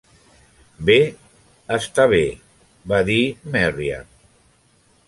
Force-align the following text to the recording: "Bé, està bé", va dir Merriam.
"Bé, 0.89 0.95
està 1.77 2.09
bé", 2.15 2.23
va 2.95 3.05
dir 3.13 3.21
Merriam. 3.59 4.13